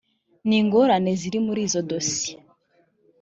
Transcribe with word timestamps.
n 0.47 0.49
ingorane 0.59 1.11
ziri 1.21 1.39
muri 1.47 1.59
izo 1.67 1.81
dosiye 1.89 2.33